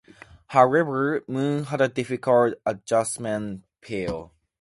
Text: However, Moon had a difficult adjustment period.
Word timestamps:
However, 0.47 1.23
Moon 1.27 1.65
had 1.65 1.79
a 1.79 1.87
difficult 1.87 2.55
adjustment 2.65 3.61
period. 3.81 4.31